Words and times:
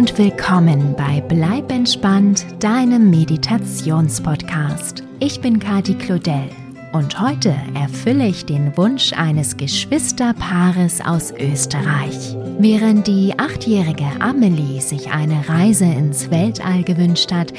und 0.00 0.16
willkommen 0.16 0.96
bei 0.96 1.20
Bleib 1.20 1.70
entspannt, 1.70 2.46
deinem 2.58 3.10
Meditationspodcast. 3.10 5.02
Ich 5.18 5.42
bin 5.42 5.58
Kati 5.58 5.92
Claudel 5.92 6.48
und 6.94 7.20
heute 7.20 7.54
erfülle 7.74 8.26
ich 8.26 8.46
den 8.46 8.74
Wunsch 8.78 9.12
eines 9.12 9.58
Geschwisterpaares 9.58 11.02
aus 11.04 11.32
Österreich. 11.32 12.34
Während 12.58 13.08
die 13.08 13.38
achtjährige 13.38 14.06
Amelie 14.20 14.80
sich 14.80 15.10
eine 15.10 15.46
Reise 15.46 15.84
ins 15.84 16.30
Weltall 16.30 16.82
gewünscht 16.82 17.30
hat, 17.30 17.52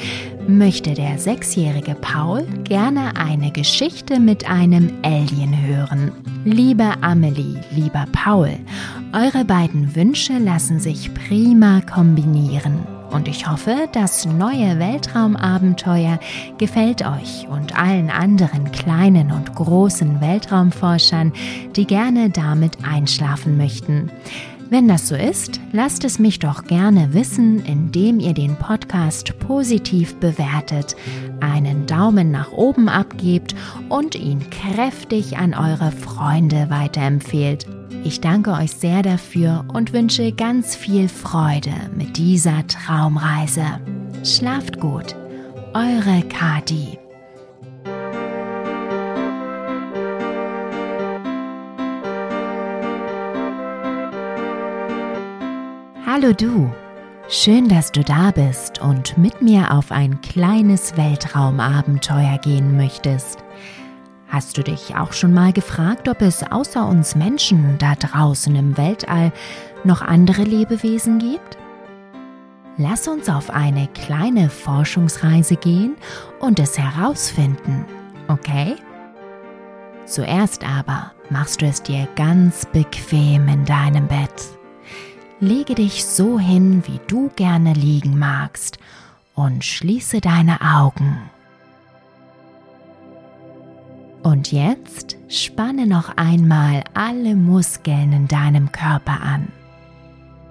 möchte 0.48 0.94
der 0.94 1.18
sechsjährige 1.18 1.94
Paul 1.94 2.44
gerne 2.64 3.16
eine 3.16 3.50
Geschichte 3.50 4.20
mit 4.20 4.48
einem 4.48 4.92
Alien 5.02 5.66
hören. 5.66 6.12
Liebe 6.44 6.92
Amelie, 7.00 7.60
lieber 7.70 8.06
Paul, 8.12 8.50
eure 9.12 9.44
beiden 9.44 9.94
Wünsche 9.94 10.38
lassen 10.38 10.80
sich 10.80 11.12
prima 11.14 11.80
kombinieren. 11.80 12.86
Und 13.10 13.28
ich 13.28 13.46
hoffe, 13.46 13.88
das 13.92 14.24
neue 14.24 14.78
Weltraumabenteuer 14.78 16.18
gefällt 16.56 17.06
euch 17.06 17.46
und 17.48 17.78
allen 17.78 18.08
anderen 18.08 18.72
kleinen 18.72 19.30
und 19.32 19.54
großen 19.54 20.20
Weltraumforschern, 20.22 21.32
die 21.76 21.86
gerne 21.86 22.30
damit 22.30 22.78
einschlafen 22.82 23.58
möchten. 23.58 24.10
Wenn 24.72 24.88
das 24.88 25.06
so 25.06 25.14
ist, 25.14 25.60
lasst 25.72 26.02
es 26.02 26.18
mich 26.18 26.38
doch 26.38 26.64
gerne 26.64 27.12
wissen, 27.12 27.62
indem 27.66 28.18
ihr 28.18 28.32
den 28.32 28.56
Podcast 28.56 29.38
positiv 29.38 30.14
bewertet, 30.14 30.96
einen 31.40 31.84
Daumen 31.84 32.30
nach 32.30 32.52
oben 32.52 32.88
abgebt 32.88 33.54
und 33.90 34.14
ihn 34.14 34.48
kräftig 34.48 35.36
an 35.36 35.52
eure 35.52 35.92
Freunde 35.92 36.70
weiterempfehlt. 36.70 37.66
Ich 38.02 38.22
danke 38.22 38.52
euch 38.52 38.70
sehr 38.70 39.02
dafür 39.02 39.66
und 39.74 39.92
wünsche 39.92 40.32
ganz 40.32 40.74
viel 40.74 41.10
Freude 41.10 41.74
mit 41.94 42.16
dieser 42.16 42.66
Traumreise. 42.66 43.66
Schlaft 44.24 44.80
gut, 44.80 45.14
eure 45.74 46.22
Kati. 46.30 47.01
Hallo 56.14 56.34
du, 56.34 56.70
schön, 57.30 57.70
dass 57.70 57.90
du 57.90 58.04
da 58.04 58.32
bist 58.32 58.82
und 58.82 59.16
mit 59.16 59.40
mir 59.40 59.72
auf 59.72 59.90
ein 59.90 60.20
kleines 60.20 60.94
Weltraumabenteuer 60.94 62.36
gehen 62.36 62.76
möchtest. 62.76 63.38
Hast 64.28 64.58
du 64.58 64.62
dich 64.62 64.94
auch 64.94 65.14
schon 65.14 65.32
mal 65.32 65.54
gefragt, 65.54 66.10
ob 66.10 66.20
es 66.20 66.42
außer 66.42 66.86
uns 66.86 67.14
Menschen 67.14 67.78
da 67.78 67.94
draußen 67.94 68.54
im 68.54 68.76
Weltall 68.76 69.32
noch 69.84 70.02
andere 70.02 70.42
Lebewesen 70.42 71.18
gibt? 71.18 71.56
Lass 72.76 73.08
uns 73.08 73.30
auf 73.30 73.48
eine 73.48 73.88
kleine 73.94 74.50
Forschungsreise 74.50 75.56
gehen 75.56 75.96
und 76.40 76.60
es 76.60 76.78
herausfinden, 76.78 77.86
okay? 78.28 78.76
Zuerst 80.04 80.62
aber 80.62 81.12
machst 81.30 81.62
du 81.62 81.66
es 81.66 81.82
dir 81.82 82.06
ganz 82.16 82.66
bequem 82.66 83.48
in 83.48 83.64
deinem 83.64 84.08
Bett. 84.08 84.58
Lege 85.42 85.74
dich 85.74 86.04
so 86.04 86.38
hin, 86.38 86.84
wie 86.86 87.00
du 87.08 87.28
gerne 87.34 87.72
liegen 87.72 88.16
magst 88.16 88.78
und 89.34 89.64
schließe 89.64 90.20
deine 90.20 90.60
Augen. 90.60 91.18
Und 94.22 94.52
jetzt 94.52 95.16
spanne 95.26 95.88
noch 95.88 96.16
einmal 96.16 96.84
alle 96.94 97.34
Muskeln 97.34 98.12
in 98.12 98.28
deinem 98.28 98.70
Körper 98.70 99.20
an. 99.20 99.48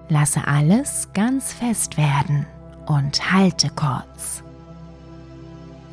Lasse 0.09 0.45
alles 0.45 1.07
ganz 1.13 1.53
fest 1.53 1.95
werden 1.95 2.45
und 2.85 3.31
halte 3.31 3.69
kurz. 3.69 4.43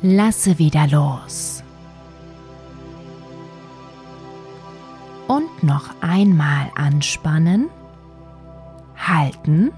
Lasse 0.01 0.59
wieder 0.59 0.87
los. 0.87 1.63
Und 5.29 5.63
noch 5.63 5.89
einmal 6.01 6.69
anspannen 6.75 7.69
halten 9.07 9.71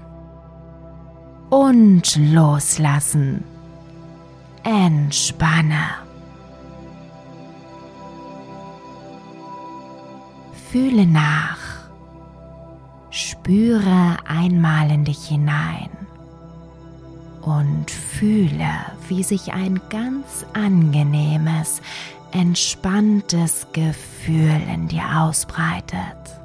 und 1.50 2.16
loslassen. 2.16 3.44
Entspanne. 4.64 6.02
Fühle 10.70 11.06
nach. 11.06 11.58
Spüre 13.10 14.16
einmal 14.26 14.90
in 14.90 15.04
dich 15.04 15.28
hinein 15.28 15.90
und 17.42 17.90
fühle, 17.90 18.70
wie 19.08 19.22
sich 19.22 19.52
ein 19.52 19.80
ganz 19.90 20.46
angenehmes, 20.54 21.82
entspanntes 22.30 23.66
Gefühl 23.72 24.62
in 24.72 24.88
dir 24.88 25.02
ausbreitet. 25.20 26.41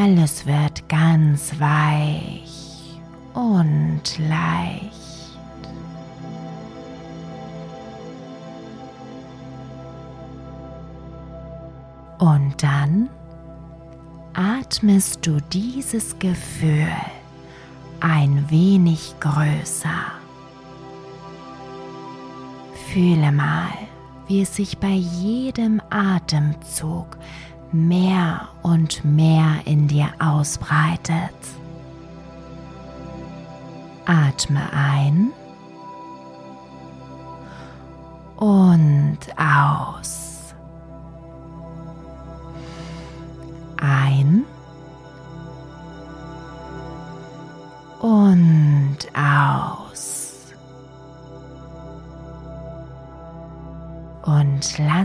Alles 0.00 0.46
wird 0.46 0.88
ganz 0.88 1.60
weich 1.60 2.98
und 3.34 4.02
leicht. 4.18 4.90
Und 12.18 12.62
dann 12.62 13.10
atmest 14.32 15.26
du 15.26 15.40
dieses 15.52 16.18
Gefühl 16.18 16.88
ein 18.00 18.46
wenig 18.48 19.14
größer. 19.20 19.88
Fühle 22.90 23.30
mal, 23.30 23.68
wie 24.26 24.40
es 24.40 24.56
sich 24.56 24.78
bei 24.78 24.94
jedem 24.94 25.82
Atemzug 25.90 27.18
mehr 27.72 28.48
und 28.62 29.04
mehr 29.04 29.60
in 29.64 29.88
dir 29.88 30.08
ausbreitet. 30.18 31.34
Atme 34.04 34.62
ein 34.72 35.32
und 38.36 39.18
aus. 39.36 40.31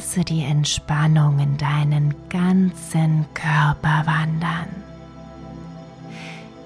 Lasse 0.07 0.23
die 0.23 0.43
Entspannung 0.43 1.37
in 1.39 1.57
deinen 1.57 2.15
ganzen 2.29 3.25
Körper 3.33 4.03
wandern. 4.05 4.69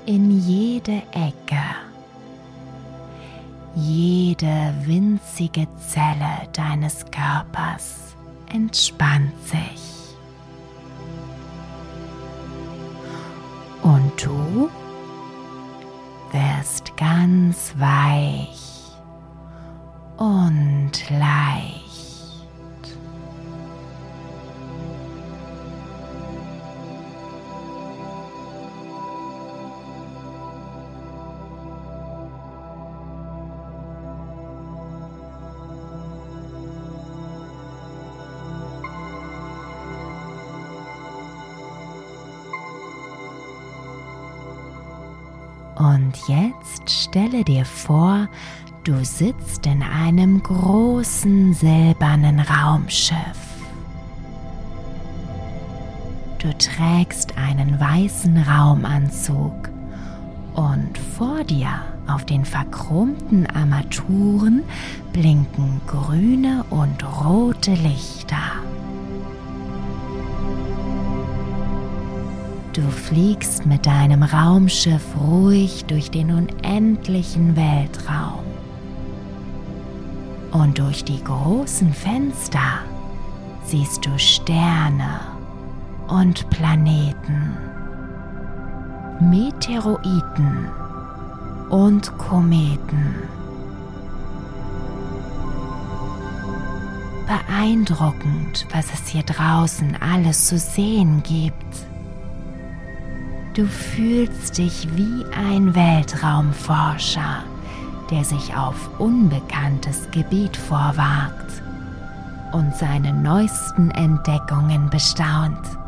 In 0.05 0.39
jede 0.41 1.01
Ecke, 1.11 1.63
jede 3.73 4.75
winzige 4.85 5.67
Zelle 5.79 6.47
deines 6.53 7.03
Körpers 7.09 8.15
entspannt 8.53 9.33
sich. 9.47 10.15
Und 13.81 14.23
du 14.23 14.69
wirst 16.31 16.95
ganz 16.95 17.73
weich 17.79 18.50
Und 46.01 46.17
jetzt 46.27 46.89
stelle 46.89 47.43
dir 47.43 47.63
vor, 47.63 48.27
du 48.83 49.05
sitzt 49.05 49.67
in 49.67 49.83
einem 49.83 50.41
großen 50.41 51.53
silbernen 51.53 52.39
Raumschiff. 52.39 53.17
Du 56.39 56.51
trägst 56.57 57.37
einen 57.37 57.79
weißen 57.79 58.35
Raumanzug 58.35 59.69
und 60.55 60.97
vor 60.97 61.43
dir 61.43 61.69
auf 62.07 62.25
den 62.25 62.45
verchromten 62.45 63.45
Armaturen 63.45 64.63
blinken 65.13 65.81
grüne 65.85 66.65
und 66.71 67.03
rote 67.23 67.75
Lichter. 67.75 68.70
Du 72.73 72.89
fliegst 72.89 73.65
mit 73.65 73.85
deinem 73.85 74.23
Raumschiff 74.23 75.03
ruhig 75.19 75.83
durch 75.85 76.09
den 76.09 76.31
unendlichen 76.31 77.57
Weltraum. 77.57 78.45
Und 80.51 80.79
durch 80.79 81.03
die 81.03 81.21
großen 81.21 81.93
Fenster 81.93 82.79
siehst 83.65 84.05
du 84.05 84.17
Sterne 84.17 85.19
und 86.07 86.49
Planeten, 86.49 87.57
Meteoroiden 89.19 90.69
und 91.69 92.17
Kometen. 92.17 93.15
Beeindruckend, 97.27 98.65
was 98.71 98.85
es 98.93 99.09
hier 99.09 99.23
draußen 99.23 99.97
alles 99.99 100.47
zu 100.47 100.57
sehen 100.57 101.21
gibt. 101.23 101.90
Du 103.53 103.65
fühlst 103.65 104.57
dich 104.57 104.87
wie 104.95 105.25
ein 105.35 105.75
Weltraumforscher, 105.75 107.43
der 108.09 108.23
sich 108.23 108.55
auf 108.55 108.89
unbekanntes 108.97 110.09
Gebiet 110.11 110.55
vorwagt 110.55 111.61
und 112.53 112.73
seine 112.77 113.11
neuesten 113.11 113.91
Entdeckungen 113.91 114.89
bestaunt. 114.89 115.80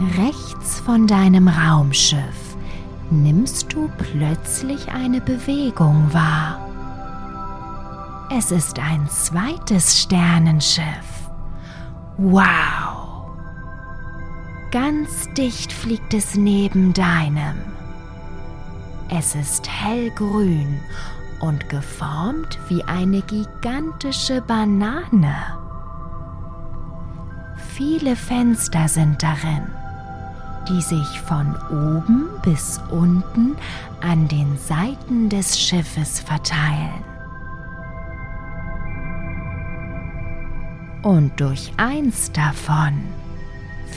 Rechts 0.00 0.80
von 0.80 1.06
deinem 1.06 1.46
Raumschiff 1.46 2.56
nimmst 3.10 3.72
du 3.72 3.88
plötzlich 3.96 4.88
eine 4.88 5.20
Bewegung 5.20 6.12
wahr. 6.12 6.58
Es 8.36 8.50
ist 8.50 8.80
ein 8.80 9.08
zweites 9.08 10.02
Sternenschiff. 10.02 11.30
Wow! 12.16 13.28
Ganz 14.72 15.32
dicht 15.34 15.72
fliegt 15.72 16.12
es 16.12 16.34
neben 16.34 16.92
deinem. 16.92 17.54
Es 19.08 19.36
ist 19.36 19.68
hellgrün 19.70 20.80
und 21.38 21.68
geformt 21.68 22.58
wie 22.68 22.82
eine 22.82 23.22
gigantische 23.22 24.40
Banane. 24.42 25.36
Viele 27.76 28.16
Fenster 28.16 28.88
sind 28.88 29.22
darin 29.22 29.73
die 30.68 30.80
sich 30.80 31.20
von 31.20 31.54
oben 31.70 32.28
bis 32.42 32.80
unten 32.90 33.56
an 34.00 34.28
den 34.28 34.56
Seiten 34.58 35.28
des 35.28 35.58
Schiffes 35.58 36.20
verteilen. 36.20 37.04
Und 41.02 41.38
durch 41.38 41.72
eins 41.76 42.32
davon 42.32 43.02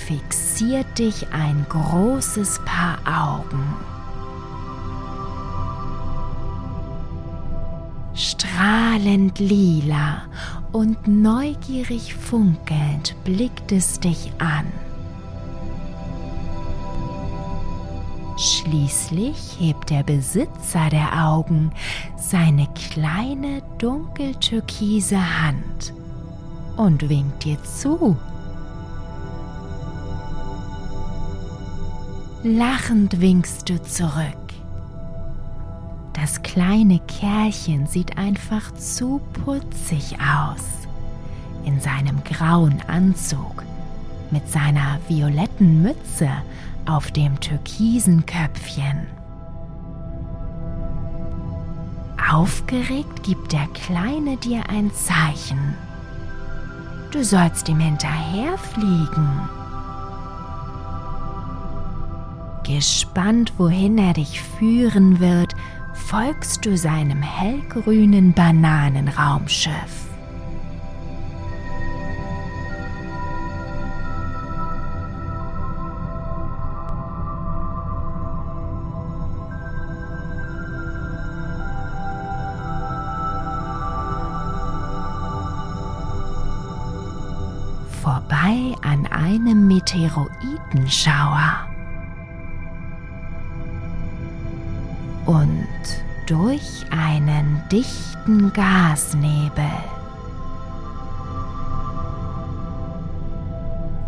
fixiert 0.07 0.99
dich 0.99 1.27
ein 1.31 1.65
großes 1.69 2.59
Paar 2.65 2.97
Augen. 3.05 3.63
Strahlend 8.13 9.39
lila 9.39 10.23
und 10.71 11.07
neugierig 11.07 12.13
funkelnd 12.13 13.15
blickt 13.23 13.71
es 13.71 13.99
dich 13.99 14.31
an. 14.39 14.65
Schließlich 18.67 19.55
hebt 19.59 19.91
der 19.91 20.03
Besitzer 20.03 20.89
der 20.89 21.25
Augen 21.25 21.71
seine 22.17 22.67
kleine 22.75 23.61
dunkeltürkise 23.77 25.17
Hand 25.17 25.93
und 26.75 27.07
winkt 27.07 27.45
dir 27.45 27.63
zu. 27.63 28.17
Lachend 32.43 33.21
winkst 33.21 33.69
du 33.69 33.81
zurück. 33.81 34.11
Das 36.11 36.41
kleine 36.43 36.99
Kerlchen 37.07 37.87
sieht 37.87 38.17
einfach 38.17 38.73
zu 38.73 39.21
putzig 39.45 40.17
aus. 40.19 40.65
In 41.63 41.79
seinem 41.79 42.21
grauen 42.25 42.81
Anzug, 42.87 43.63
mit 44.29 44.49
seiner 44.49 44.99
violetten 45.07 45.81
Mütze 45.83 46.29
auf 46.87 47.11
dem 47.11 47.39
türkisen 47.39 48.25
Köpfchen. 48.25 49.07
Aufgeregt 52.31 53.23
gibt 53.23 53.53
der 53.53 53.67
Kleine 53.73 54.37
dir 54.37 54.69
ein 54.69 54.91
Zeichen. 54.93 55.75
Du 57.11 57.23
sollst 57.23 57.69
ihm 57.69 57.79
hinterherfliegen. 57.79 59.29
Gespannt, 62.63 63.53
wohin 63.57 63.97
er 63.97 64.13
dich 64.13 64.41
führen 64.41 65.19
wird, 65.19 65.53
folgst 65.93 66.65
du 66.65 66.77
seinem 66.77 67.21
hellgrünen 67.21 68.33
Bananenraumschiff. 68.33 70.06
Meteoroidenschauer. 89.77 91.68
Und 95.27 95.68
durch 96.25 96.85
einen 96.89 97.62
dichten 97.71 98.51
Gasnebel 98.53 99.69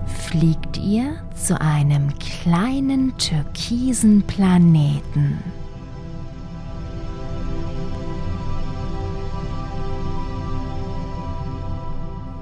fliegt 0.08 0.78
ihr 0.78 1.18
zu 1.36 1.62
einem 1.62 2.18
kleinen 2.18 3.16
türkisen 3.18 4.24
Planeten. 4.24 5.40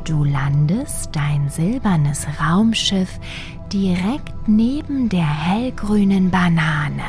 Du 0.08 0.24
landest 0.24 1.10
dein 1.12 1.50
silbernes 1.50 2.26
Raumschiff 2.40 3.20
direkt 3.74 4.48
neben 4.48 5.10
der 5.10 5.28
hellgrünen 5.28 6.32
Banane 6.32 7.04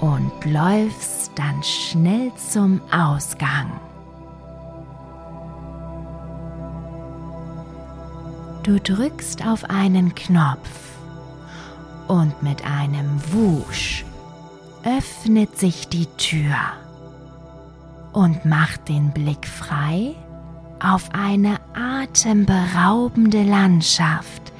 und 0.00 0.32
läufst 0.46 1.32
dann 1.34 1.62
schnell 1.62 2.32
zum 2.36 2.80
Ausgang. 2.90 3.70
Du 8.62 8.80
drückst 8.80 9.46
auf 9.46 9.68
einen 9.68 10.14
Knopf 10.14 10.70
und 12.06 12.42
mit 12.42 12.64
einem 12.64 13.20
Wusch 13.30 14.06
öffnet 14.84 15.58
sich 15.58 15.86
die 15.88 16.06
Tür 16.16 16.56
und 18.18 18.44
macht 18.44 18.88
den 18.88 19.12
Blick 19.12 19.46
frei 19.46 20.16
auf 20.80 21.08
eine 21.12 21.60
atemberaubende 21.72 23.44
Landschaft 23.44 24.52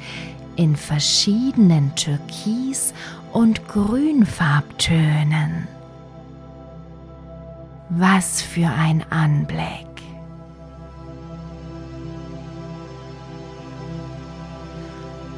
in 0.55 0.77
verschiedenen 0.77 1.93
Türkis- 1.97 2.95
und 3.33 3.67
Grünfarbtönen. 3.67 5.67
Was 7.88 8.43
für 8.43 8.69
ein 8.69 9.05
Anblick! 9.11 9.88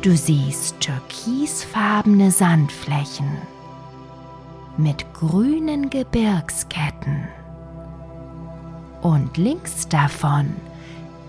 Du 0.03 0.15
siehst 0.15 0.79
türkisfarbene 0.81 2.31
Sandflächen 2.31 3.39
mit 4.77 5.11
grünen 5.15 5.89
Gebirgsketten 5.89 7.39
und 9.02 9.37
links 9.37 9.88
davon 9.88 10.54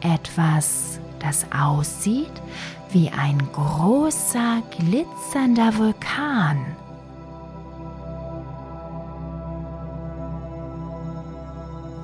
etwas, 0.02 1.00
das 1.20 1.46
aussieht 1.52 2.32
wie 2.92 3.10
ein 3.10 3.38
großer 3.54 4.62
glitzernder 4.78 5.78
Vulkan. 5.78 6.58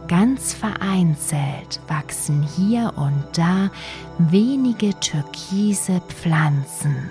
Ganz 0.07 0.53
vereinzelt 0.53 1.81
wachsen 1.89 2.41
hier 2.41 2.93
und 2.95 3.25
da 3.33 3.69
wenige 4.17 4.97
türkise 5.01 6.01
Pflanzen 6.07 7.09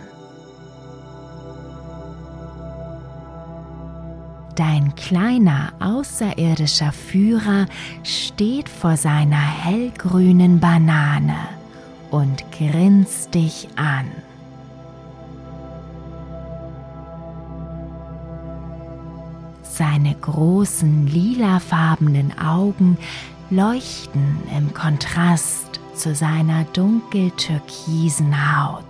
Dein 4.57 4.95
kleiner 4.95 5.75
außerirdischer 5.81 6.91
Führer 6.91 7.67
steht 8.03 8.71
vor 8.71 8.97
seiner 8.97 9.37
hellgrünen 9.37 10.61
Banane 10.61 11.37
und 12.11 12.43
grinst 12.53 13.35
dich 13.35 13.69
an. 13.77 14.07
Seine 19.63 20.15
großen 20.15 21.07
lilafarbenen 21.07 22.39
Augen 22.39 22.97
leuchten 23.51 24.39
im 24.57 24.73
Kontrast 24.73 25.81
zu 25.95 26.15
seiner 26.15 26.65
dunkel-türkisen 26.73 28.35
Haut. 28.57 28.85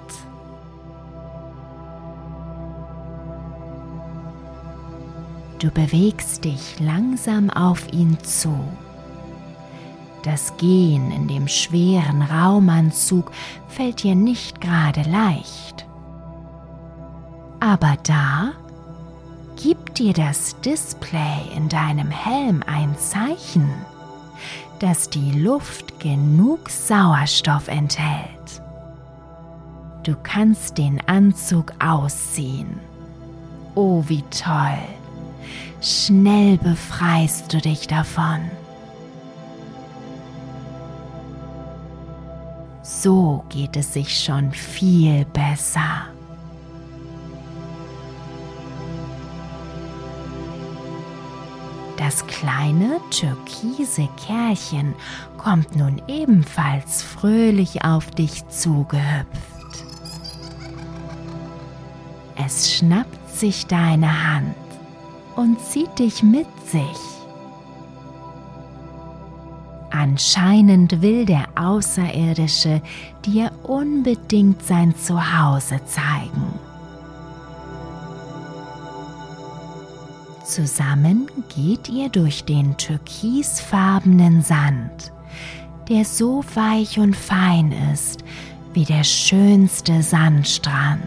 Du 5.59 5.71
bewegst 5.71 6.45
dich 6.45 6.79
langsam 6.81 7.51
auf 7.51 7.93
ihn 7.93 8.19
zu. 8.23 8.55
Das 10.23 10.57
Gehen 10.57 11.13
in 11.13 11.29
dem 11.29 11.49
schweren 11.49 12.21
Raumanzug 12.21 13.31
fällt 13.69 14.03
dir 14.03 14.15
nicht 14.15 14.61
gerade 14.61 15.03
leicht. 15.03 15.87
Aber 17.61 17.97
da 18.03 18.53
gibt 19.57 19.99
dir 19.99 20.13
das 20.13 20.61
Display 20.61 21.41
in 21.57 21.69
deinem 21.69 22.11
Helm 22.11 22.63
ein 22.67 22.99
Zeichen, 22.99 23.71
dass 24.81 25.09
die 25.09 25.33
Luft 25.33 26.01
genug 26.01 26.69
Sauerstoff 26.69 27.69
enthält. 27.69 28.63
Du 30.03 30.15
kannst 30.23 30.77
den 30.77 31.01
Anzug 31.09 31.73
ausziehen. 31.79 32.79
Oh, 33.75 34.05
wie 34.07 34.23
toll! 34.31 34.96
Schnell 35.81 36.59
befreist 36.59 37.53
du 37.53 37.59
dich 37.59 37.87
davon. 37.87 38.51
So 42.83 43.45
geht 43.49 43.77
es 43.77 43.93
sich 43.93 44.19
schon 44.19 44.53
viel 44.53 45.25
besser. 45.27 46.07
Das 51.97 52.27
kleine 52.27 53.01
türkise 53.11 54.09
Kerlchen 54.27 54.95
kommt 55.39 55.75
nun 55.77 56.01
ebenfalls 56.07 57.03
fröhlich 57.03 57.85
auf 57.85 58.11
dich 58.11 58.47
zugehüpft. 58.49 59.27
Es 62.37 62.73
schnappt 62.73 63.31
sich 63.37 63.67
deine 63.67 64.33
Hand 64.33 64.55
und 65.37 65.61
zieht 65.61 65.99
dich 65.99 66.23
mit 66.23 66.47
sich. 66.67 67.17
Anscheinend 69.91 71.01
will 71.01 71.25
der 71.25 71.47
Außerirdische 71.55 72.83
dir 73.25 73.51
unbedingt 73.63 74.63
sein 74.63 74.95
Zuhause 74.97 75.81
zeigen. 75.87 76.59
Zusammen 80.45 81.29
geht 81.55 81.89
ihr 81.89 82.09
durch 82.09 82.45
den 82.45 82.77
türkisfarbenen 82.77 84.43
Sand, 84.43 85.13
der 85.89 86.05
so 86.05 86.45
weich 86.55 86.99
und 86.99 87.17
fein 87.17 87.73
ist 87.93 88.23
wie 88.75 88.85
der 88.85 89.05
schönste 89.05 90.03
Sandstrand. 90.03 91.01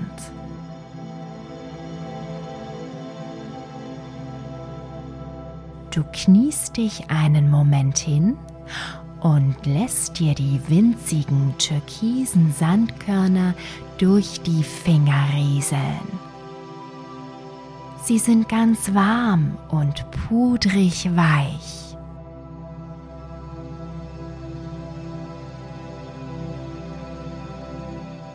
Du 5.92 6.04
kniest 6.14 6.78
dich 6.78 7.10
einen 7.10 7.50
Moment 7.50 7.98
hin 7.98 8.38
und 9.22 9.56
lässt 9.66 10.20
dir 10.20 10.36
die 10.36 10.62
winzigen 10.68 11.56
türkisen 11.58 12.54
Sandkörner 12.54 13.56
durch 13.98 14.42
die 14.42 14.64
Finger 14.64 15.26
rieseln. 15.36 16.20
Sie 18.04 18.20
sind 18.20 18.48
ganz 18.48 18.94
warm 18.94 19.58
und 19.70 20.06
pudrig 20.12 21.10
weich. 21.16 21.98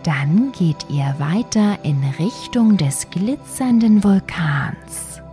Dann 0.02 0.52
geht 0.52 0.84
ihr 0.90 1.14
weiter 1.18 1.78
in 1.82 2.04
Richtung 2.18 2.76
des 2.76 3.08
glitzernden 3.10 4.04
Vulkans. 4.04 5.23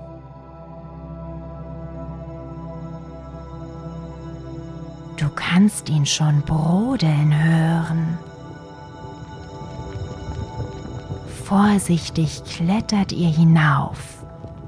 Kannst 5.51 5.89
ihn 5.89 6.05
schon 6.05 6.41
brodeln 6.43 7.33
hören. 7.43 8.17
Vorsichtig 11.43 12.43
klettert 12.45 13.11
ihr 13.11 13.27
hinauf, 13.27 14.23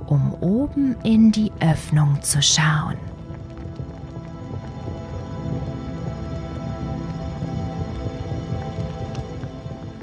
um 0.08 0.34
oben 0.42 0.98
in 1.04 1.32
die 1.32 1.54
Öffnung 1.62 2.22
zu 2.22 2.42
schauen. 2.42 2.98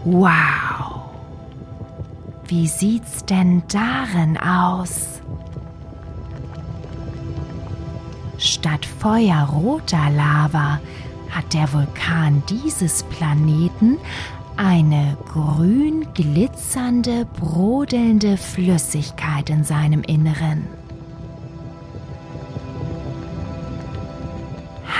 Wow! 0.04 1.10
Wie 2.46 2.66
sieht's 2.66 3.26
denn 3.26 3.62
darin 3.68 4.38
aus? 4.38 5.19
Statt 8.60 8.84
feuerroter 8.84 10.10
Lava 10.10 10.80
hat 11.30 11.54
der 11.54 11.72
Vulkan 11.72 12.42
dieses 12.46 13.04
Planeten 13.04 13.96
eine 14.58 15.16
grün 15.32 16.06
glitzernde, 16.12 17.24
brodelnde 17.38 18.36
Flüssigkeit 18.36 19.48
in 19.48 19.64
seinem 19.64 20.02
Inneren. 20.02 20.66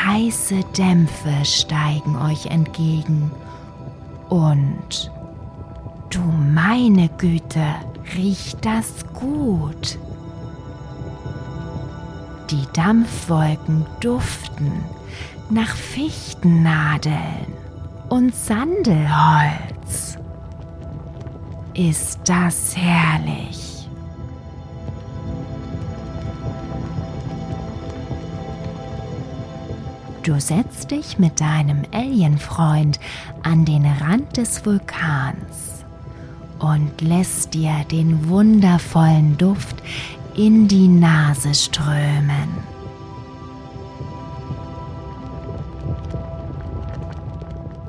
Heiße 0.06 0.60
Dämpfe 0.78 1.44
steigen 1.44 2.16
euch 2.16 2.46
entgegen 2.46 3.30
und 4.30 5.12
du 6.08 6.22
meine 6.22 7.10
Güte, 7.18 7.74
riecht 8.16 8.64
das 8.64 9.04
gut. 9.12 9.98
Die 12.50 12.66
Dampfwolken 12.72 13.86
duften 14.00 14.84
nach 15.50 15.76
Fichtennadeln 15.76 17.46
und 18.08 18.34
Sandelholz. 18.34 20.18
Ist 21.74 22.18
das 22.24 22.76
herrlich? 22.76 23.88
Du 30.24 30.40
setzt 30.40 30.90
dich 30.90 31.20
mit 31.20 31.40
deinem 31.40 31.82
Alienfreund 31.92 32.98
an 33.44 33.64
den 33.64 33.86
Rand 33.86 34.36
des 34.36 34.66
Vulkans 34.66 35.84
und 36.58 37.00
lässt 37.00 37.54
dir 37.54 37.84
den 37.92 38.28
wundervollen 38.28 39.38
Duft 39.38 39.76
in 40.46 40.66
die 40.66 40.88
Nase 40.88 41.52
strömen. 41.52 42.48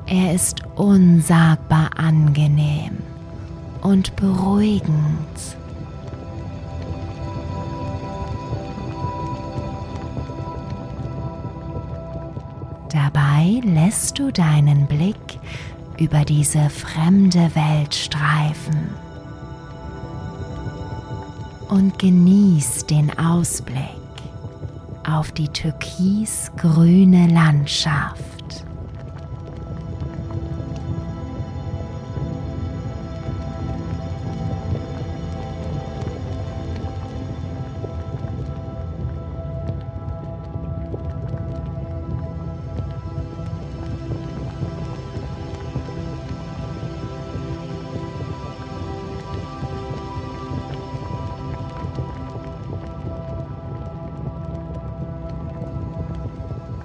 Er 0.04 0.34
ist 0.34 0.60
unsagbar 0.76 1.88
angenehm 1.96 2.98
und 3.80 4.14
beruhigend. 4.16 5.56
Dabei 12.90 13.62
lässt 13.64 14.18
du 14.18 14.30
deinen 14.30 14.86
Blick 14.86 15.38
über 15.98 16.26
diese 16.26 16.68
fremde 16.68 17.54
Welt 17.54 17.94
streifen 17.94 19.11
und 21.72 21.98
genieß 21.98 22.84
den 22.84 23.18
Ausblick 23.18 23.78
auf 25.08 25.32
die 25.32 25.48
türkisgrüne 25.48 27.28
Landschaft. 27.28 28.31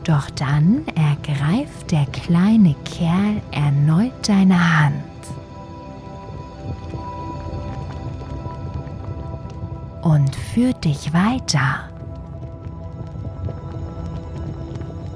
Doch 0.07 0.29
dann 0.29 0.85
ergreift 0.95 1.91
der 1.91 2.05
kleine 2.05 2.75
Kerl 2.85 3.41
erneut 3.51 4.13
deine 4.25 4.79
Hand. 4.79 5.03
Und 10.01 10.33
führt 10.33 10.85
dich 10.85 11.11
weiter. 11.11 11.89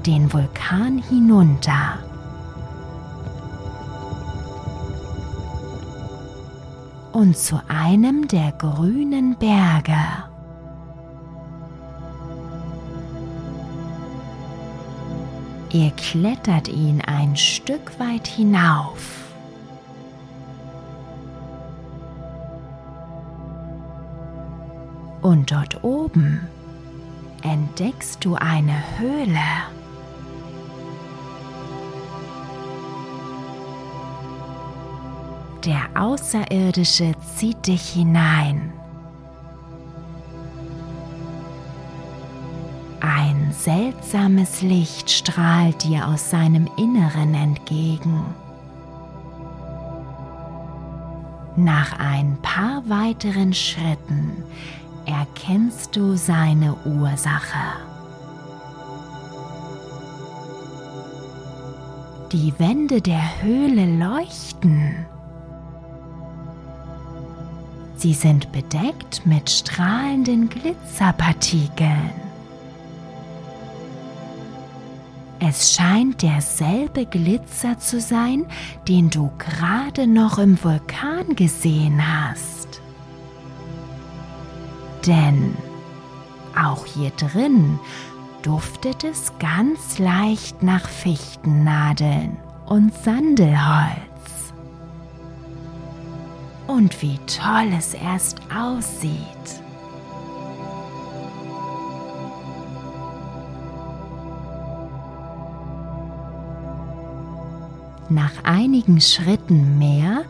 Den 0.06 0.34
Vulkan 0.34 1.02
hinunter. 1.10 2.00
Und 7.14 7.38
zu 7.38 7.62
einem 7.70 8.28
der 8.28 8.52
grünen 8.52 9.38
Berge. 9.38 10.31
Ihr 15.74 15.92
klettert 15.92 16.68
ihn 16.68 17.00
ein 17.02 17.38
Stück 17.38 17.98
weit 17.98 18.28
hinauf. 18.28 19.22
Und 25.22 25.52
dort 25.52 25.82
oben 25.84 26.42
entdeckst 27.44 28.26
du 28.26 28.36
eine 28.36 28.84
Höhle. 28.98 29.40
Der 35.64 35.90
Außerirdische 35.96 37.14
zieht 37.38 37.68
dich 37.68 37.92
hinein. 37.92 38.74
Ein 43.42 43.54
seltsames 43.54 44.62
Licht 44.62 45.10
strahlt 45.10 45.84
dir 45.84 46.08
aus 46.08 46.30
seinem 46.30 46.70
Inneren 46.78 47.34
entgegen. 47.34 48.24
Nach 51.56 51.98
ein 51.98 52.38
paar 52.44 52.84
weiteren 52.88 53.52
Schritten 53.54 54.44
erkennst 55.06 55.96
du 55.96 56.16
seine 56.16 56.76
Ursache. 56.86 57.80
Die 62.32 62.54
Wände 62.60 63.02
der 63.02 63.42
Höhle 63.42 63.98
leuchten. 63.98 65.08
Sie 67.96 68.14
sind 68.14 68.52
bedeckt 68.52 69.26
mit 69.26 69.50
strahlenden 69.50 70.48
Glitzerpartikeln. 70.48 72.31
Es 75.44 75.74
scheint 75.74 76.22
derselbe 76.22 77.08
Glitzer 77.08 77.80
zu 77.80 78.00
sein, 78.00 78.46
den 78.88 79.10
du 79.10 79.32
gerade 79.40 80.06
noch 80.06 80.38
im 80.38 80.64
Vulkan 80.64 81.36
gesehen 81.36 82.00
hast. 82.00 82.80
Denn 85.08 85.58
auch 86.56 86.86
hier 86.86 87.10
drin 87.12 87.80
duftet 88.44 89.04
es 89.04 89.34
ganz 89.40 89.98
leicht 89.98 90.62
nach 90.62 90.88
Fichtennadeln 90.88 92.38
und 92.68 92.94
Sandelholz. 92.94 93.98
Und 96.68 97.02
wie 97.02 97.18
toll 97.26 97.74
es 97.76 97.96
erst 97.96 98.42
aussieht. 98.56 99.61
Nach 108.12 108.44
einigen 108.44 109.00
Schritten 109.00 109.80
mehr 109.80 110.26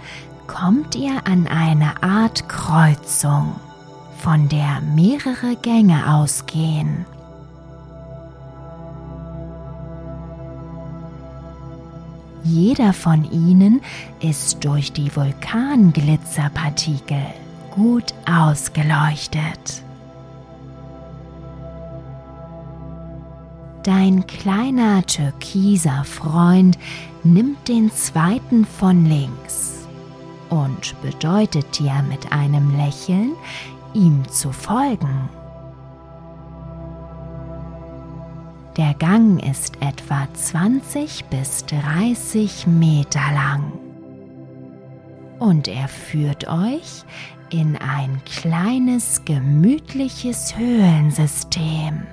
kommt 0.46 0.96
ihr 0.96 1.26
an 1.26 1.48
eine 1.48 2.04
Art 2.04 2.48
Kreuzung, 2.48 3.56
von 4.20 4.48
der 4.50 4.82
mehrere 4.82 5.56
Gänge 5.64 6.14
ausgehen. 6.14 7.08
Jeder 12.44 12.94
von 12.94 13.24
ihnen 13.32 13.82
ist 14.20 14.64
durch 14.64 14.94
die 14.94 15.16
Vulkanglitzerpartikel 15.16 17.26
gut 17.72 18.14
ausgeleuchtet. 18.32 19.82
Dein 23.84 24.28
kleiner 24.28 25.04
türkiser 25.08 26.04
Freund 26.04 26.78
nimmt 27.24 27.68
den 27.68 27.92
zweiten 27.92 28.64
von 28.64 29.06
links 29.06 29.88
und 30.50 31.02
bedeutet 31.02 31.80
dir 31.80 32.04
mit 32.08 32.32
einem 32.32 32.78
Lächeln, 32.78 33.32
ihm 33.96 34.24
zu 34.30 34.52
folgen. 34.52 35.30
Der 38.78 38.94
Gang 38.94 39.44
ist 39.44 39.82
etwa 39.82 40.28
20 40.32 41.26
bis 41.26 41.66
30 41.66 42.68
Meter 42.68 43.20
lang 43.34 43.74
und 45.40 45.68
er 45.68 45.88
führt 45.88 46.48
euch 46.48 47.04
in 47.50 47.78
ein 47.78 48.22
kleines 48.26 49.26
gemütliches 49.26 50.56
Höhlensystem. 50.56 52.06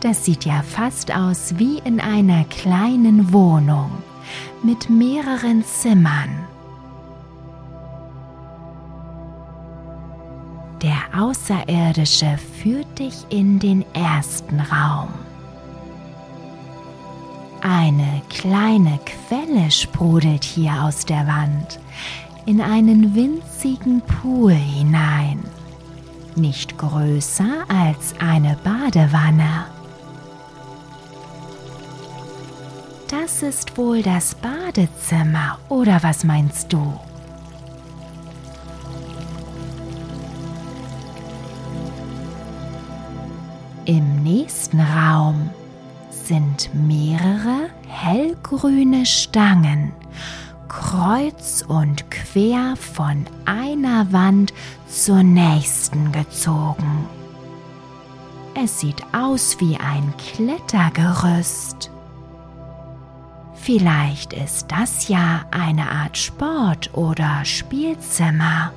Das 0.00 0.24
sieht 0.24 0.44
ja 0.44 0.62
fast 0.62 1.14
aus 1.14 1.54
wie 1.58 1.78
in 1.78 2.00
einer 2.00 2.44
kleinen 2.44 3.32
Wohnung 3.32 3.90
mit 4.62 4.88
mehreren 4.88 5.64
Zimmern. 5.64 6.46
Der 10.82 11.20
Außerirdische 11.20 12.38
führt 12.62 12.98
dich 13.00 13.26
in 13.30 13.58
den 13.58 13.84
ersten 13.94 14.60
Raum. 14.60 15.08
Eine 17.60 18.22
kleine 18.28 19.00
Quelle 19.04 19.70
sprudelt 19.72 20.44
hier 20.44 20.84
aus 20.84 21.04
der 21.04 21.26
Wand 21.26 21.80
in 22.46 22.60
einen 22.60 23.16
winzigen 23.16 24.00
Pool 24.02 24.52
hinein, 24.52 25.42
nicht 26.36 26.78
größer 26.78 27.64
als 27.68 28.14
eine 28.20 28.56
Badewanne. 28.62 29.66
Das 33.28 33.42
ist 33.42 33.76
wohl 33.76 34.00
das 34.02 34.34
Badezimmer, 34.36 35.58
oder 35.68 36.02
was 36.02 36.24
meinst 36.24 36.72
du? 36.72 36.98
Im 43.84 44.22
nächsten 44.22 44.80
Raum 44.80 45.50
sind 46.08 46.70
mehrere 46.72 47.68
hellgrüne 47.86 49.04
Stangen 49.04 49.92
kreuz 50.68 51.62
und 51.68 52.10
quer 52.10 52.76
von 52.76 53.26
einer 53.44 54.10
Wand 54.10 54.54
zur 54.88 55.22
nächsten 55.22 56.12
gezogen. 56.12 57.06
Es 58.54 58.80
sieht 58.80 59.02
aus 59.12 59.60
wie 59.60 59.76
ein 59.76 60.14
Klettergerüst. 60.16 61.90
Vielleicht 63.68 64.32
ist 64.32 64.68
das 64.70 65.08
ja 65.08 65.44
eine 65.50 65.90
Art 65.90 66.16
Sport- 66.16 66.88
oder 66.94 67.44
Spielzimmer. 67.44 68.72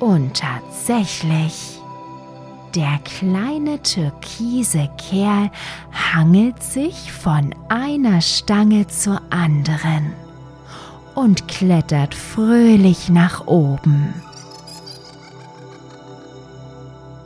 Und 0.00 0.32
tatsächlich, 0.32 1.78
der 2.74 3.00
kleine 3.04 3.82
türkise 3.82 4.88
Kerl 4.96 5.50
hangelt 5.92 6.62
sich 6.62 7.12
von 7.12 7.54
einer 7.68 8.22
Stange 8.22 8.86
zur 8.86 9.20
anderen 9.28 10.14
und 11.14 11.48
klettert 11.48 12.14
fröhlich 12.14 13.10
nach 13.10 13.46
oben. 13.46 14.14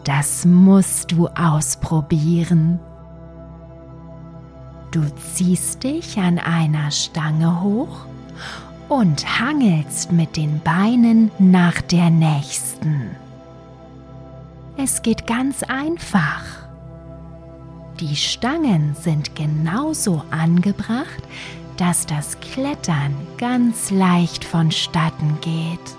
Das 0.03 0.45
musst 0.45 1.13
du 1.13 1.29
ausprobieren. 1.29 2.81
Du 4.91 5.03
ziehst 5.35 5.85
dich 5.85 6.19
an 6.19 6.39
einer 6.39 6.91
Stange 6.91 7.63
hoch 7.63 8.07
und 8.89 9.41
hangelst 9.41 10.11
mit 10.11 10.37
den 10.37 10.61
Beinen 10.61 11.31
nach 11.39 11.81
der 11.81 12.11
nächsten. 12.11 13.11
Es 14.77 15.03
geht 15.03 15.27
ganz 15.29 15.63
einfach. 15.63 16.43
Die 18.01 18.17
Stangen 18.17 18.95
sind 18.95 19.37
genauso 19.37 20.25
angebracht, 20.31 21.23
dass 21.77 22.05
das 22.07 22.41
Klettern 22.41 23.15
ganz 23.39 23.91
leicht 23.91 24.45
vonstatten 24.45 25.39
geht. 25.41 25.97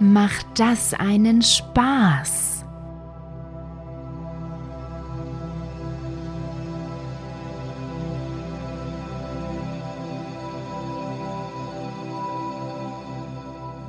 macht 0.00 0.46
das 0.56 0.92
einen 0.92 1.40
Spaß. 1.40 2.53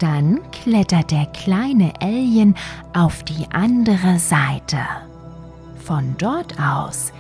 Dann 0.06 0.40
klettert 0.52 1.10
der 1.10 1.26
kleine 1.26 1.92
Alien 2.00 2.54
auf 2.94 3.24
die 3.24 3.48
andere 3.52 4.20
Seite. 4.20 4.78
Von 5.84 6.14
dort 6.20 6.60
aus 6.60 7.12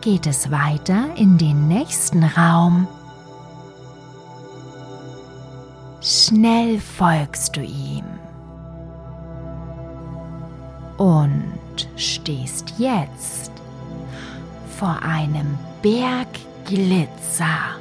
geht 0.00 0.26
es 0.26 0.50
weiter 0.50 1.04
in 1.14 1.38
den 1.38 1.68
nächsten 1.68 2.24
Raum. 2.24 2.88
Schnell 6.00 6.80
folgst 6.80 7.54
du 7.54 7.60
ihm 7.60 8.06
und 10.96 11.88
stehst 11.94 12.74
jetzt 12.76 13.52
vor 14.80 14.98
einem 15.00 15.56
Berg 15.80 16.26
Glitzer. 16.64 17.78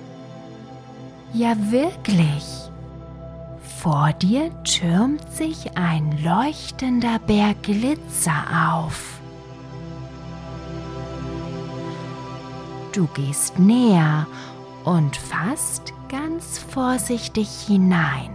Ja 1.33 1.55
wirklich. 1.71 2.60
Vor 3.81 4.13
dir 4.13 4.51
türmt 4.63 5.27
sich 5.33 5.75
ein 5.75 6.15
leuchtender 6.23 7.17
Berg 7.17 7.63
Glitzer 7.63 8.43
auf. 8.75 9.19
Du 12.91 13.07
gehst 13.07 13.57
näher 13.57 14.27
und 14.83 15.17
fasst 15.17 15.93
ganz 16.09 16.59
vorsichtig 16.59 17.49
hinein. 17.65 18.29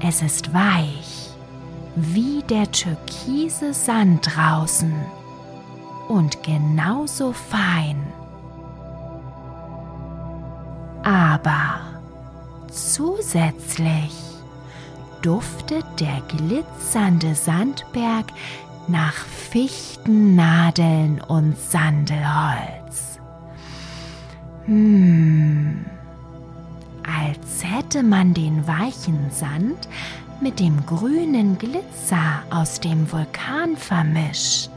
Es 0.00 0.22
ist 0.22 0.54
weich, 0.54 1.28
wie 1.96 2.42
der 2.44 2.72
türkise 2.72 3.74
Sand 3.74 4.26
draußen 4.34 4.94
und 6.08 6.42
genauso 6.42 7.34
fein. 7.34 8.10
Aber 11.02 11.89
zusätzlich 12.70 14.12
duftet 15.22 15.86
der 15.98 16.20
glitzernde 16.28 17.34
Sandberg 17.34 18.26
nach 18.88 19.14
Fichtennadeln 19.14 21.20
und 21.20 21.58
Sandelholz. 21.58 23.18
Hm, 24.64 25.84
als 27.02 27.64
hätte 27.64 28.02
man 28.02 28.34
den 28.34 28.66
weichen 28.66 29.30
Sand 29.30 29.88
mit 30.40 30.58
dem 30.58 30.84
grünen 30.86 31.58
Glitzer 31.58 32.42
aus 32.50 32.80
dem 32.80 33.12
Vulkan 33.12 33.76
vermischt. 33.76 34.70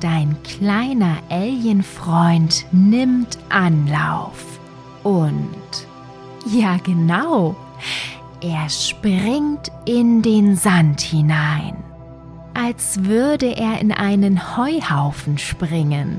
Dein 0.00 0.36
kleiner 0.42 1.16
Alienfreund 1.30 2.66
nimmt 2.70 3.38
Anlauf 3.48 4.60
und 5.02 5.86
ja 6.44 6.76
genau, 6.84 7.56
er 8.42 8.68
springt 8.68 9.72
in 9.86 10.20
den 10.20 10.56
Sand 10.56 11.00
hinein, 11.00 11.76
als 12.52 13.04
würde 13.04 13.56
er 13.56 13.80
in 13.80 13.90
einen 13.90 14.56
Heuhaufen 14.56 15.38
springen. 15.38 16.18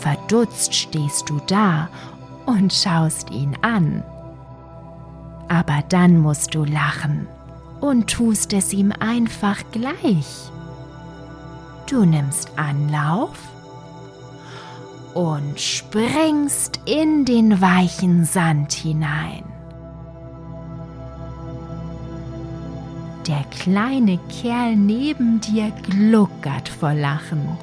Verdutzt 0.00 0.74
stehst 0.74 1.30
du 1.30 1.40
da 1.46 1.88
und 2.44 2.72
schaust 2.72 3.30
ihn 3.30 3.56
an. 3.62 4.02
Aber 5.48 5.82
dann 5.88 6.18
musst 6.18 6.54
du 6.54 6.64
lachen 6.64 7.26
und 7.80 8.10
tust 8.10 8.52
es 8.52 8.72
ihm 8.72 8.92
einfach 9.00 9.62
gleich. 9.72 10.50
Du 11.88 12.04
nimmst 12.04 12.50
Anlauf 12.56 13.38
und 15.14 15.58
springst 15.58 16.80
in 16.84 17.24
den 17.24 17.62
weichen 17.62 18.26
Sand 18.26 18.74
hinein. 18.74 19.42
Der 23.26 23.42
kleine 23.44 24.18
Kerl 24.28 24.76
neben 24.76 25.40
dir 25.40 25.70
gluckert 25.88 26.68
vor 26.68 26.92
Lachen. 26.92 27.56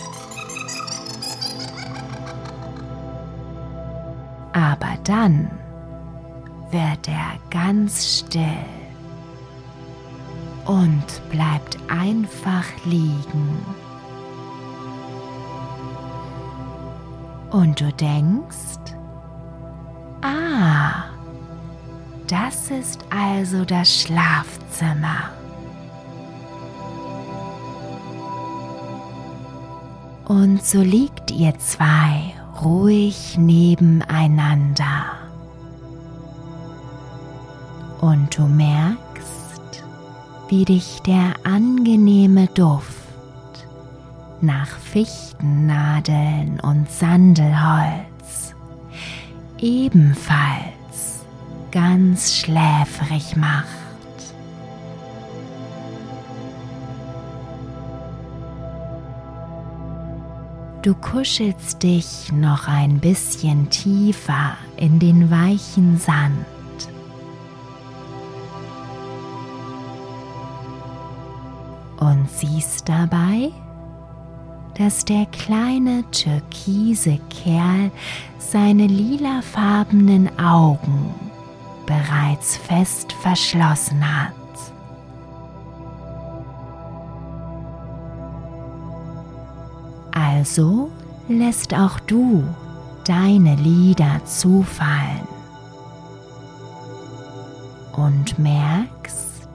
Aber 4.53 4.97
dann 5.03 5.51
wird 6.71 7.07
er 7.07 7.37
ganz 7.51 8.19
still 8.19 8.41
und 10.65 11.29
bleibt 11.29 11.77
einfach 11.89 12.65
liegen. 12.85 13.84
Und 17.55 17.79
du 17.79 17.89
denkst, 17.93 18.97
ah, 20.21 21.05
das 22.27 22.69
ist 22.69 22.99
also 23.09 23.63
das 23.63 24.01
Schlafzimmer. 24.01 25.29
Und 30.25 30.65
so 30.65 30.81
liegt 30.81 31.31
ihr 31.31 31.57
zwei 31.57 32.33
ruhig 32.61 33.37
nebeneinander. 33.37 35.05
Und 38.01 38.37
du 38.37 38.47
merkst, 38.47 39.81
wie 40.49 40.65
dich 40.65 41.01
der 41.03 41.35
angenehme 41.45 42.47
Duft 42.47 42.94
nach 44.45 44.69
Fichtennadeln 44.79 46.59
und 46.59 46.89
Sandelholz 46.89 48.53
ebenfalls 49.57 51.25
ganz 51.71 52.35
schläfrig 52.35 53.35
macht. 53.35 53.65
Du 60.85 60.93
kuschelst 60.93 61.81
dich 61.81 62.31
noch 62.31 62.67
ein 62.67 62.99
bisschen 62.99 63.71
tiefer 63.71 64.55
in 64.77 64.99
den 64.99 65.31
weichen 65.31 65.97
Sand. 65.97 66.45
Und 71.97 72.29
siehst 72.29 72.87
dabei, 72.87 73.51
dass 74.77 75.05
der 75.05 75.25
kleine 75.27 76.03
türkise 76.11 77.19
Kerl 77.29 77.91
seine 78.37 78.87
lilafarbenen 78.87 80.37
Augen 80.39 81.13
bereits 81.85 82.57
fest 82.57 83.13
verschlossen 83.13 84.03
hat. 84.03 84.33
Also 90.11 90.89
lässt 91.27 91.73
auch 91.73 91.99
du 92.01 92.43
deine 93.05 93.55
Lieder 93.55 94.23
zufallen 94.25 95.27
und 97.95 98.37
merkst, 98.39 99.47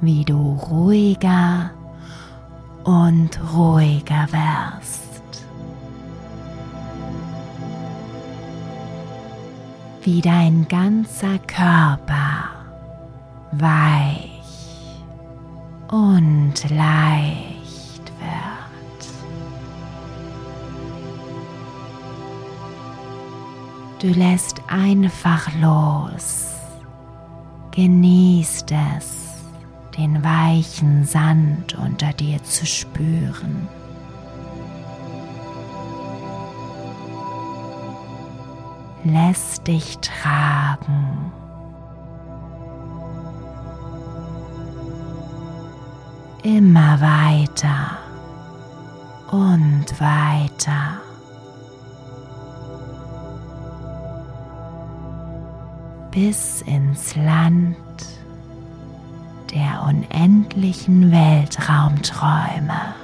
wie 0.00 0.24
du 0.24 0.54
ruhiger 0.70 1.70
und 2.88 3.38
ruhiger 3.54 4.26
wirst. 4.32 5.44
Wie 10.02 10.22
dein 10.22 10.66
ganzer 10.68 11.38
Körper 11.46 12.48
weich 13.52 15.02
und 15.88 16.54
leicht 16.70 18.10
wird. 18.20 19.08
Du 23.98 24.18
lässt 24.18 24.62
einfach 24.66 25.50
los, 25.60 26.54
genießt 27.72 28.72
es 28.72 29.27
den 29.98 30.22
weichen 30.22 31.04
Sand 31.04 31.74
unter 31.74 32.12
dir 32.12 32.42
zu 32.44 32.64
spüren. 32.64 33.68
Lässt 39.02 39.66
dich 39.66 39.98
tragen. 39.98 41.32
Immer 46.44 47.00
weiter 47.00 47.98
und 49.32 50.00
weiter. 50.00 51.00
Bis 56.12 56.62
ins 56.62 57.16
Land 57.16 57.76
der 59.52 59.84
unendlichen 59.88 61.10
Weltraumträume. 61.10 62.97